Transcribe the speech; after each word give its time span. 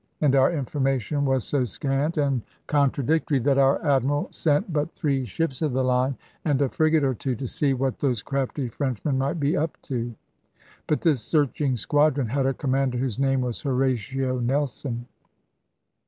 And 0.19 0.33
our 0.35 0.51
information 0.51 1.25
was 1.25 1.43
so 1.43 1.63
scant 1.63 2.17
and 2.17 2.41
contradictory, 2.65 3.37
that 3.37 3.59
our 3.59 3.79
Admiral 3.85 4.29
sent 4.31 4.73
but 4.73 4.91
three 4.95 5.25
ships 5.25 5.61
of 5.61 5.73
the 5.73 5.83
line 5.83 6.17
and 6.43 6.59
a 6.59 6.69
frigate 6.69 7.03
or 7.03 7.13
two 7.13 7.35
to 7.35 7.45
see 7.47 7.75
what 7.75 7.99
those 7.99 8.23
crafty 8.23 8.67
Frenchmen 8.67 9.19
might 9.19 9.39
be 9.39 9.55
up 9.55 9.79
to. 9.83 10.15
But 10.87 11.01
this 11.01 11.21
searching 11.21 11.75
squadron 11.75 12.29
had 12.29 12.47
a 12.47 12.53
commander 12.55 12.97
whose 12.97 13.19
name 13.19 13.41
was 13.41 13.61
Horatio 13.61 14.39
Nelson. 14.39 15.05